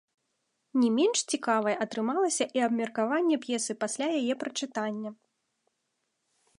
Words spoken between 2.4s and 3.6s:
і абмеркаванне